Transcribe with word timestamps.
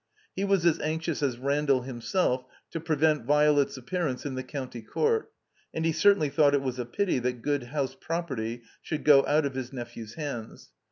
He 0.35 0.43
was 0.43 0.65
as 0.65 0.79
anxious 0.79 1.21
as 1.21 1.37
Randall 1.37 1.83
himself 1.83 2.45
to 2.71 2.79
prevent 2.79 3.23
Violet's 3.23 3.77
ap 3.77 3.85
pearance 3.85 4.25
in 4.25 4.33
the 4.33 4.41
County 4.41 4.81
Court, 4.81 5.31
and 5.75 5.85
he 5.85 5.91
certainly 5.91 6.29
thought 6.29 6.55
it 6.55 6.63
was 6.63 6.79
a 6.79 6.85
pity 6.85 7.19
that 7.19 7.43
good 7.43 7.65
house 7.65 7.93
property 8.01 8.63
should 8.81 9.03
go 9.03 9.23
out 9.27 9.45
of 9.45 9.53
his 9.53 9.71
nephew's 9.71 10.15
hands. 10.15 10.71